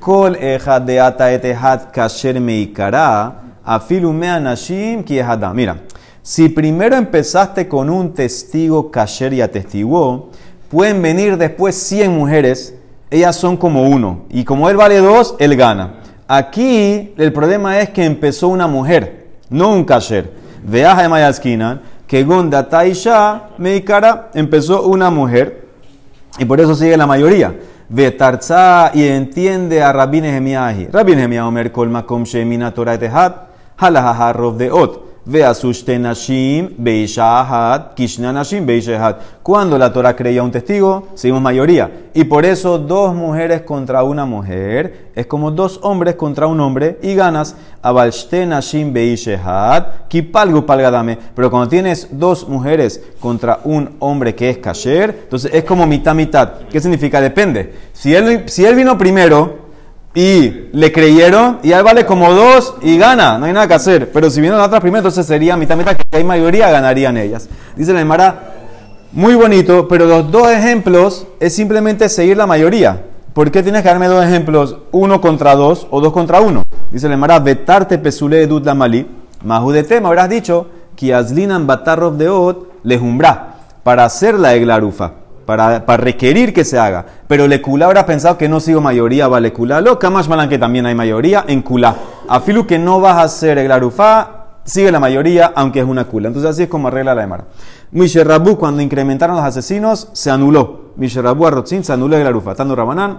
[0.00, 5.20] Kol ejad de ata kasher meikara, afilumea nashim ki
[5.54, 5.78] Mira,
[6.20, 10.30] si primero empezaste con un testigo kasher y atestiguó,
[10.68, 12.74] pueden venir después 100 mujeres,
[13.10, 14.24] ellas son como uno.
[14.28, 16.00] Y como él vale dos, él gana.
[16.28, 20.32] Aquí el problema es que empezó una mujer, no un kasher.
[20.64, 25.66] Veaja de Mayaskinan, que Gonda Taisha Meikara empezó una mujer
[26.38, 27.54] y por eso sigue la mayoría.
[27.88, 30.88] Ve Tarza y entiende a Rabbi Nehemiahi.
[30.92, 35.05] Rabbi Nehemiah Omer Kol Makom Shemina Torah Etehat, Halaha de Ot.
[39.42, 41.90] Cuando la Torah creía un testigo, seguimos mayoría.
[42.14, 47.00] Y por eso dos mujeres contra una mujer es como dos hombres contra un hombre
[47.02, 47.56] y ganas.
[51.34, 56.14] Pero cuando tienes dos mujeres contra un hombre que es kasher, entonces es como mitad
[56.14, 56.52] mitad.
[56.70, 57.20] ¿Qué significa?
[57.20, 57.74] Depende.
[57.92, 59.65] Si él, si él vino primero,
[60.16, 64.10] y le creyeron y él vale como dos y gana, no hay nada que hacer.
[64.12, 67.50] Pero si vienen las otras primero, entonces sería mitad mitad, que hay mayoría, ganarían ellas.
[67.76, 68.54] Dice la Emara,
[69.12, 73.02] muy bonito, pero los dos ejemplos es simplemente seguir la mayoría.
[73.34, 76.62] ¿Por qué tienes que darme dos ejemplos, uno contra dos o dos contra uno?
[76.90, 79.06] Dice la Emara, vetarte pesule de mali,
[79.44, 85.78] mahudete, me habrás dicho, que aslinan batarrov de ot lejumbra, para hacer la eglarufa para,
[85.96, 87.06] requerir que se haga.
[87.28, 89.80] Pero le culá habrá pensado que no sigo mayoría, vale culá.
[89.80, 91.96] Lo más malan que también hay mayoría en culá.
[92.28, 96.28] Afilu que no vas a hacer el arufá, sigue la mayoría, aunque es una kula.
[96.28, 97.44] Entonces así es como arregla la Emara.
[97.92, 100.92] Misherabu, cuando incrementaron los asesinos, se anuló.
[100.96, 102.54] Misherabu Arrotzin se anuló el arufa.
[102.54, 103.18] Tando Rabanán,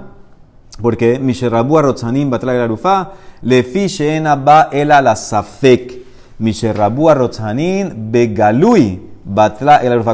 [0.81, 3.11] porque Misherabu Arrotzanim batla el arufa,
[3.41, 6.05] le fi sheena ba ela la safek.
[6.39, 9.07] Misherabu Arrotzanin begalui el.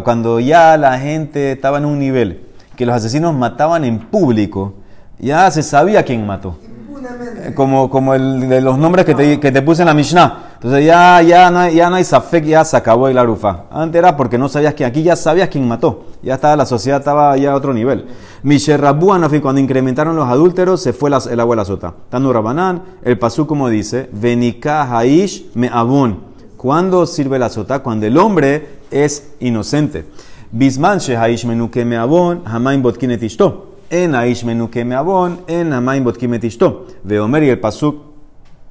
[0.04, 2.41] Cuando ya la gente estaba en un nivel
[2.76, 4.73] que los asesinos mataban en público,
[5.19, 6.58] ya se sabía quién mató.
[6.65, 7.54] Impunemente.
[7.54, 10.39] Como, como el de los nombres que te, que te puse en la Mishnah.
[10.56, 13.65] Entonces ya, ya, no, hay, ya no hay safek, ya se acabó el arufa.
[13.69, 16.06] Antes era porque no sabías quién, aquí ya sabías quién mató.
[16.23, 18.06] Ya estaba, la sociedad estaba ya a otro nivel.
[18.43, 21.93] Misherrabu Anafi, cuando incrementaron los adúlteros, se fue las- el agua a la sota.
[22.10, 26.32] Tanu Rabanán, el pasú como dice, Venika Haish me abon.
[26.63, 27.84] ¿Cuándo sirve la sota?
[27.84, 30.06] Cuando el hombre es inocente.
[30.49, 33.76] Bisman Haish menuke me abon, hamaim botkin et ishto.
[33.89, 36.88] En Aish menuke me abon, en hamaim botkin et ishto.
[37.04, 38.13] Veomer y el pasú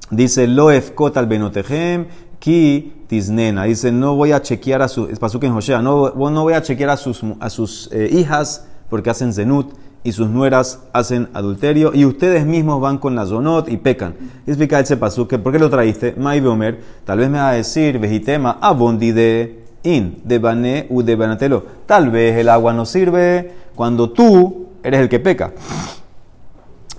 [0.09, 2.07] Dice, lo efkot al benotejem,
[2.39, 3.65] ki tiznena.
[3.65, 6.89] Dice, no voy a chequear a sus, pasuk en Joshea, no, no voy a chequear
[6.89, 9.71] a sus, a sus eh, hijas porque hacen zenut
[10.03, 14.15] y sus nueras hacen adulterio y ustedes mismos van con la zonot y pecan.
[14.45, 16.13] Explica ese pasuk, que, ¿por qué lo traíste?
[16.17, 21.01] Mai Beomer, tal vez me va a decir, vejitema, abondi de in, de bané u
[21.03, 21.65] de banatelo.
[21.85, 25.53] Tal vez el agua no sirve cuando tú eres el que peca.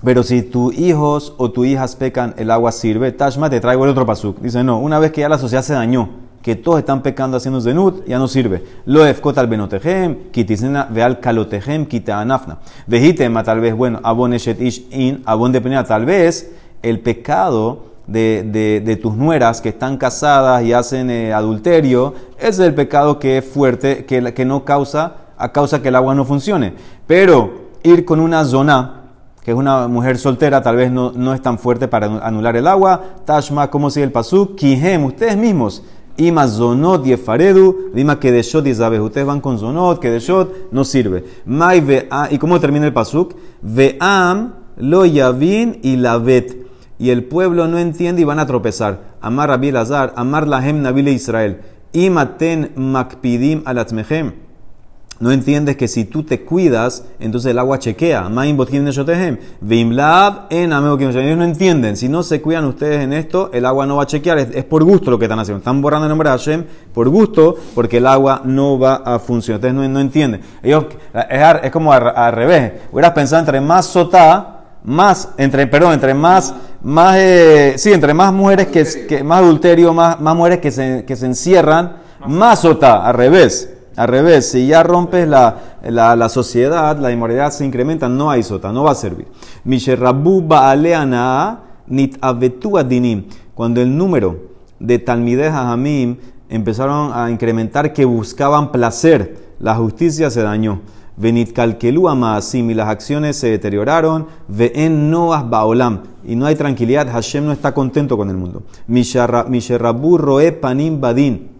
[0.03, 3.11] Pero si tus hijos o tus hijas pecan, el agua sirve.
[3.11, 4.39] Tashma, te traigo el otro pasuk.
[4.39, 6.09] Dice, no, una vez que ya la sociedad se dañó,
[6.45, 8.63] que todos están pecando haciendo zenut, ya no sirve.
[8.85, 12.59] Lo efkot al benotejem, kitisena veal kalotejem, kita anafna.
[12.85, 16.51] Vejitema, tal vez, bueno, abon ish in, abon de penea, tal vez
[16.83, 22.59] el pecado de, de- tus nueras que están casadas y hacen eh, adulterio, ese es
[22.59, 26.25] el pecado que es fuerte, que, que no causa, a causa que el agua no
[26.25, 26.75] funcione.
[27.07, 29.01] Pero ir con una zona,
[29.43, 32.55] que es una mujer soltera, tal vez no, no es tan fuerte para anu- anular
[32.55, 33.01] el agua.
[33.25, 34.55] Tashma, ¿cómo sigue el pasuk?
[34.55, 35.81] Kihem, ustedes mismos.
[36.17, 38.99] Ima zonot yefaredu, dima que de shot sabes.
[38.99, 41.23] Ustedes van con zonot, que de shot no sirve.
[41.45, 43.33] Mai ve'am, ¿y cómo termina el pasuk?
[43.61, 46.65] Ve'am lo yavin y la vet.
[46.97, 49.15] Y el pueblo no entiende y van a tropezar.
[49.19, 51.59] Amar Rabbi Elazar, amar lahem nabile Israel.
[51.91, 54.44] Imaten makpidim alatzmehem.
[55.17, 58.27] No entiendes que si tú te cuidas, entonces el agua chequea.
[61.21, 61.95] Ellos no entienden.
[61.95, 64.37] Si no se cuidan ustedes en esto, el agua no va a chequear.
[64.39, 65.59] Es, es por gusto lo que están haciendo.
[65.59, 69.59] Están borrando el nombre de Hashem por gusto, porque el agua no va a funcionar.
[69.59, 70.41] Ustedes no, no entienden.
[70.61, 70.85] Ellos,
[71.29, 72.73] es, es como al, al revés.
[72.91, 78.33] Hubieras pensado entre más sotá, más, entre, perdón, entre más, más, eh, sí, entre más
[78.33, 81.97] mujeres que, que- más adulterio, más, más mujeres que se, que se encierran,
[82.27, 83.71] más sotá, al revés.
[83.95, 88.43] Al revés, si ya rompes la, la, la sociedad, la inmoralidad se incrementa, no hay
[88.43, 89.27] sota, no va a servir.
[89.63, 93.25] Misherabu baaleana nit adinim.
[93.53, 94.37] Cuando el número
[94.79, 96.17] de talmides hamim
[96.49, 100.81] empezaron a incrementar que buscaban placer, la justicia se dañó.
[101.17, 104.27] Venit kalkelu amasim y las acciones se deterioraron.
[104.49, 107.09] Ve'en noas baolam y no hay tranquilidad.
[107.09, 108.63] Hashem no está contento con el mundo.
[108.87, 111.54] Misherabu roe panim badin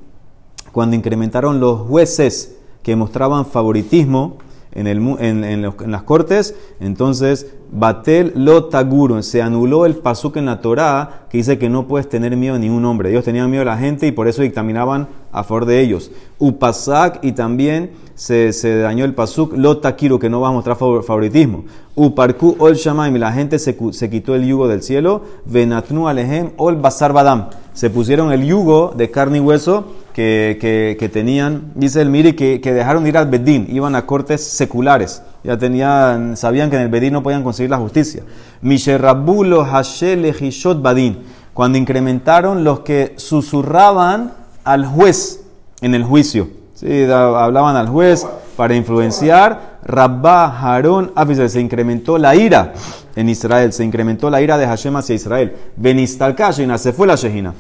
[0.75, 4.39] cuando incrementaron los jueces que mostraban favoritismo
[4.73, 11.37] en, las cortes, entonces Batel lo taguro, se anuló el pasuk en la Torá que
[11.37, 13.09] dice que no puedes tener miedo a ningún hombre.
[13.09, 16.11] Ellos tenían miedo a la gente y por eso dictaminaban a favor de ellos.
[16.39, 19.79] Upasak y también se, dañó el pasuk lo
[20.19, 21.63] que no va a mostrar favor- favoritismo.
[21.95, 22.77] Uparku ol
[23.17, 23.77] la gente se,
[24.09, 25.21] quitó el yugo del cielo.
[25.45, 26.81] Venatnu alehem ol.
[27.75, 29.83] Se pusieron el yugo de carne y hueso
[30.13, 30.57] que,
[30.97, 34.41] que- tenían, dice el Miri, que, que dejaron de ir al Bedín, iban a cortes
[34.43, 35.21] seculares.
[35.43, 38.23] Ya tenían, sabían que en el Bedín no podían conseguir la justicia.
[38.61, 41.19] Misherrabulo Hashel Ejishot Badin.
[41.53, 44.33] Cuando incrementaron los que susurraban
[44.63, 45.41] al juez
[45.81, 46.47] en el juicio.
[46.75, 49.79] Sí, hablaban al juez para influenciar.
[49.83, 52.73] Rabba Harón Afisel se incrementó la ira
[53.15, 55.55] en Israel, se incrementó la ira de Hashem hacia Israel.
[55.75, 57.53] Benistal Kashina, se fue la Shejina.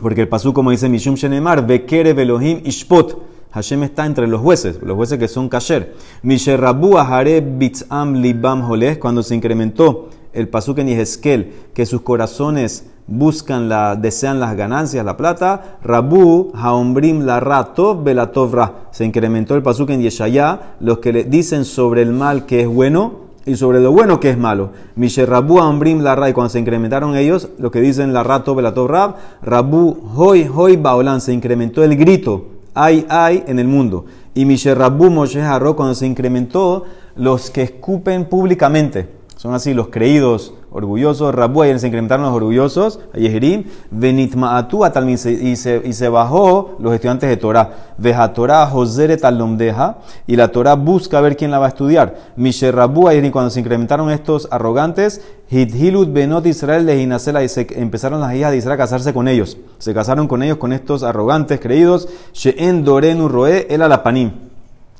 [0.00, 3.32] Porque el pasú, como dice Mishum Shenemar, Bekere Elohim Ishpot.
[3.52, 5.94] Hashem está entre los jueces, los jueces que son kasher.
[6.22, 12.86] Misherrabu Ahare Bitzam Libam Holeh, cuando se incrementó el pasú en Yehezkel, que sus corazones
[13.06, 15.78] buscan la, desean las ganancias, la plata.
[15.82, 18.72] Rabu Haombrim la Ra Tov Belatov Ra.
[18.90, 22.68] Se incrementó el pasú en Yeshaya, los que le dicen sobre el mal que es
[22.68, 24.70] bueno y sobre lo bueno que es malo.
[24.96, 28.88] Misherrabu Ambrim la Ra, y cuando se incrementaron ellos, lo que dicen la Rato Belatov
[28.88, 34.04] Rab, Rabu Hoy Hoy Baolan, se incrementó el grito, ay ay en el mundo.
[34.34, 36.84] Y Misherrabu Moshe Harro, cuando se incrementó
[37.16, 43.64] los que escupen públicamente son así los creídos orgullosos, Rabu, se incrementaron los orgullosos, Yehirim,
[43.90, 49.96] Benitmaatu y se, y, se, bajó los estudiantes de Torah, Veja Torah, Josere Talomdeja,
[50.28, 52.14] y la Torah busca ver quién la va a estudiar.
[52.36, 58.20] Mishe Rabu, cuando se incrementaron estos arrogantes, Hidhilut Benot Israel de Hinasela, y se empezaron
[58.20, 59.58] las hijas de Israel a casarse con ellos.
[59.78, 64.51] Se casaron con ellos, con estos arrogantes creídos, Sheen Dorenu Roe, El Alapanim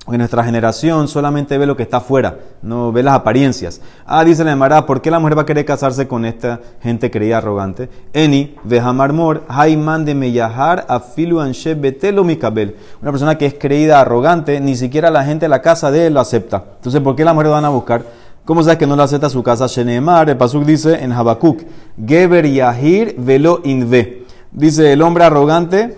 [0.08, 3.80] en nuestra generación solamente ve lo que está afuera, no ve las apariencias.
[4.04, 7.08] Ah, dice la Emara, ¿por qué la mujer va a querer casarse con esta gente
[7.08, 7.88] creída arrogante?
[8.12, 11.40] Eni, Vejamarmor, Haiman de Meyahar, Afilu
[11.76, 12.76] Betelo Mikabel.
[13.00, 16.14] Una persona que es creída arrogante, ni siquiera la gente de la casa de él
[16.14, 16.64] lo acepta.
[16.76, 18.02] Entonces, ¿por qué la mujer van a buscar?
[18.44, 19.68] ¿Cómo sabes que no lo acepta su casa?
[19.68, 21.62] Shenemar, el Pasuk dice en Habakkuk,
[22.04, 24.26] Geber Yahir Velo Inve.
[24.50, 25.96] Dice el hombre arrogante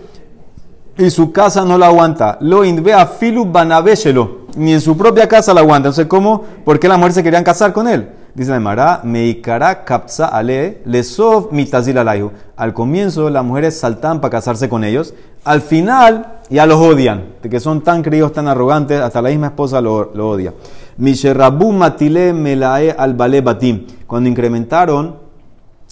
[0.96, 2.38] y su casa no la aguanta.
[2.40, 4.44] Lo indvea filu banabeshelo.
[4.56, 5.88] Ni en su propia casa la aguanta.
[5.88, 6.42] Entonces, ¿cómo?
[6.64, 8.08] ¿Por qué las mujeres se querían casar con él?
[8.34, 12.32] Dice la Mara, meikara kapsa ale, lesov mitazil alayhu.
[12.56, 15.14] Al comienzo, las mujeres saltan para casarse con ellos.
[15.44, 17.34] Al final, ya los odian.
[17.42, 20.52] De que son tan críos, tan arrogantes, hasta la misma esposa lo, lo odia.
[20.96, 23.86] Misherabu matile melae al batim.
[24.06, 25.16] Cuando incrementaron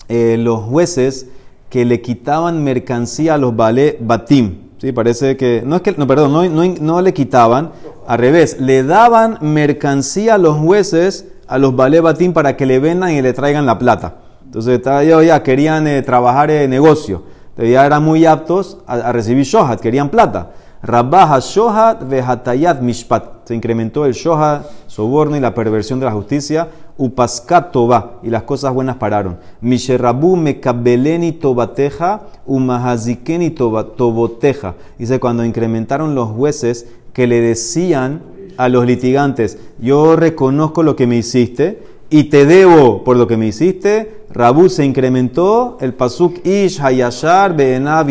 [0.08, 1.28] eh, los jueces
[1.70, 4.61] que le quitaban mercancía a los bale batim.
[4.82, 7.70] Sí, parece que, no es que, no, perdón, no, no, le quitaban,
[8.04, 13.12] al revés, le daban mercancía a los jueces, a los batim para que le vendan
[13.12, 14.16] y le traigan la plata.
[14.44, 17.22] Entonces, ellos ya querían eh, trabajar en negocio,
[17.56, 20.50] ya eran muy aptos a, recibir shohat, querían plata.
[20.82, 23.44] Rabbaha shohat vehatayat mishpat.
[23.44, 26.66] Se incrementó el shohat, soborno y la perversión de la justicia
[26.98, 27.74] upaskat
[28.22, 29.38] y las cosas buenas pararon.
[29.60, 34.74] Misherabu mekabeleni tobateja, umahazikeni toboteja.
[34.98, 38.22] Dice, cuando incrementaron los jueces que le decían
[38.56, 43.38] a los litigantes, yo reconozco lo que me hiciste y te debo por lo que
[43.38, 48.08] me hiciste, Rabu se incrementó, el pasuk ish hayashar beenab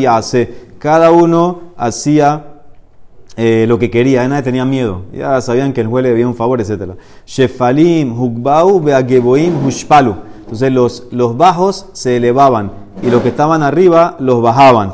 [0.79, 2.50] Cada uno hacía
[3.37, 5.03] eh, lo que quería, nadie tenía miedo.
[5.13, 6.93] Ya sabían que el juez le debía un favor, etc.
[7.25, 10.15] Shefalim, Hugbau, Beageboim, Hushpalu.
[10.41, 14.93] Entonces los, los bajos se elevaban y los que estaban arriba los bajaban.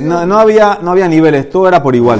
[0.00, 2.18] no, no, había, no había niveles, todo era por igual.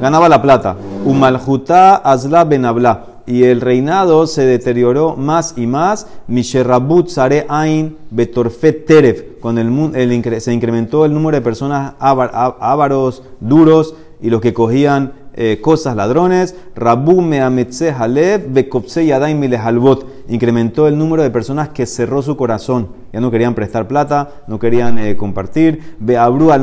[0.00, 0.76] Ganaba la plata.
[1.04, 3.06] Umaljuta Azla Benabla.
[3.24, 6.08] Y el reinado se deterioró más y más.
[6.26, 9.22] Misherabut Sare Ain Betorfet Teref.
[9.40, 15.60] Cuando el, se incrementó el número de personas ávaros, duros y los que cogían eh,
[15.60, 22.22] cosas ladrones, Rabu Meametze Halev, Bekopse Yadaim Milehalbot, incrementó el número de personas que cerró
[22.22, 26.62] su corazón, ya no querían prestar plata, no querían eh, compartir, Beabru al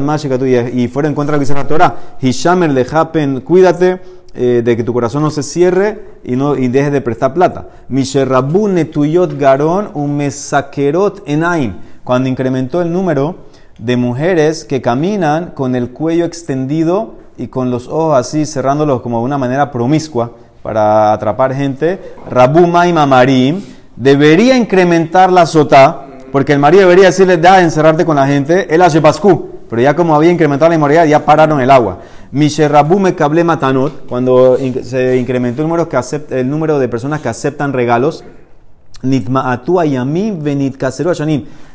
[0.73, 3.99] y fuera en contra de que la Torah, Hishamer Lehapen, cuídate
[4.35, 7.69] eh, de que tu corazón no se cierre y no y deje de prestar plata.
[7.89, 13.37] Misherrabu Netuyot Garon, Umesakerot Enaim, cuando incrementó el número
[13.79, 19.19] de mujeres que caminan con el cuello extendido y con los ojos así cerrándolos como
[19.19, 23.61] de una manera promiscua para atrapar gente, Rabuma y Mamarim,
[23.95, 28.81] debería incrementar la sota, porque el marido debería decirle, da encerrarte con la gente, el
[28.81, 31.99] hace pascu, pero ya como había incrementado la inmoralidad, ya pararon el agua.
[32.31, 37.29] me Kable Matanot, cuando se incrementó el número, que acepta, el número de personas que
[37.29, 38.25] aceptan regalos,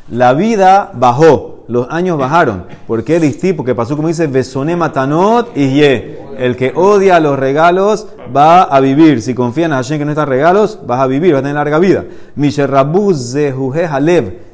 [0.09, 2.65] La vida bajó los años bajaron.
[2.87, 3.53] ¿Por qué distí?
[3.53, 6.19] Porque pasó como dice, Besoné matanot y ye.
[6.37, 9.21] El que odia los regalos va a vivir.
[9.21, 11.79] Si confía en Hashem que no está regalos, vas a vivir, vas a tener larga
[11.79, 12.05] vida.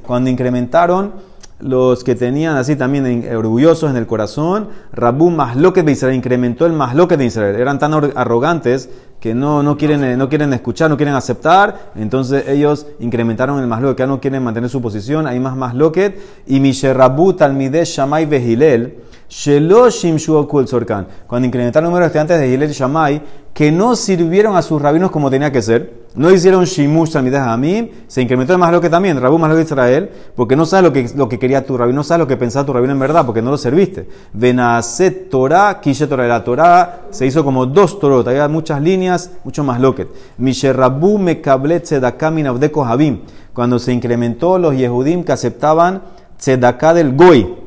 [0.06, 1.12] Cuando incrementaron
[1.60, 6.74] los que tenían así también orgullosos en el corazón, Rabu Masloket de Israel, incrementó el
[6.74, 7.56] Masloket de Israel.
[7.56, 8.90] Eran tan arrogantes
[9.22, 13.68] que no, no, quieren, eh, no quieren escuchar, no quieren aceptar, entonces ellos incrementaron el
[13.68, 18.26] Masloket, que ya no quieren mantener su posición, hay más Masloket, y Misherrabu Talmideh Shamay
[18.26, 18.96] Behilel,
[19.32, 23.22] Sheloshim Shuokul Sorkan, cuando incrementaron el número de estudiantes de Hilel y Shamay,
[23.54, 27.92] que no sirvieron a sus rabinos como tenía que ser, no hicieron Shimush a mí,
[28.08, 30.84] se incrementó el más lo que también, Rabú más lo que Israel, porque no sabes
[30.84, 33.00] lo que, lo que quería tu rabino, no sabes lo que pensaba tu rabino en
[33.00, 34.06] verdad, porque no lo serviste.
[34.34, 39.64] Venaset Torah, Kishe Torah, la Torah se hizo como dos Torot, había muchas líneas, mucho
[39.64, 40.10] más loquet.
[40.40, 43.22] Misherrabu Mekablet Tzedakamin Abdeko Habim,
[43.54, 46.02] cuando se incrementó los Yehudim que aceptaban
[46.38, 47.61] Tzedaká del Goy,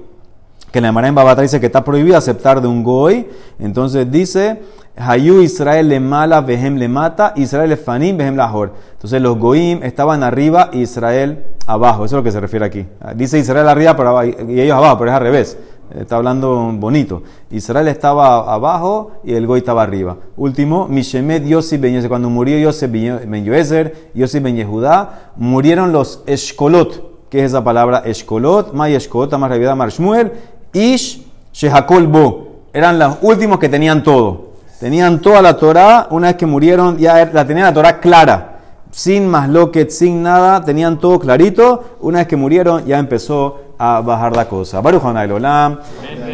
[0.75, 3.29] que la Emara en Babata dice que está prohibido aceptar de un Goy,
[3.61, 4.61] entonces dice
[4.97, 8.73] Hayu Israel le mala, vehem le mata, Israel le fanim, vehem lahor.
[8.95, 12.05] Entonces los goim estaban arriba Israel abajo.
[12.05, 12.85] Eso es lo que se refiere aquí.
[13.15, 15.59] Dice Israel arriba pero, y ellos abajo, pero es al revés.
[15.97, 17.23] Está hablando bonito.
[17.53, 20.17] Israel estaba abajo y el Goy estaba arriba.
[20.37, 22.09] Último, Mishemet Yossi Ben Yezer.
[22.09, 27.15] Cuando murió Yosef Ben Yoezer, Yossi Ben Yehudá, murieron los Eshkolot.
[27.35, 28.05] ¿Qué es esa palabra?
[28.07, 30.31] Eshkolot, May Eshkolot, Amar Rebida Marshmuel,
[30.75, 31.23] Ish
[31.55, 32.49] Shehakol Bo.
[32.73, 34.49] Eran los últimos que tenían todo.
[34.79, 36.09] Tenían toda la Torah.
[36.11, 38.55] Una vez que murieron, ya la tenían la Torah clara
[38.95, 41.97] sin más loquet, sin nada, tenían todo clarito.
[42.01, 44.81] Una vez que murieron, ya empezó a bajar la cosa.
[44.81, 45.81] Baruch Olam.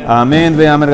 [0.07, 0.55] Amén.
[0.57, 0.91] Ve Amer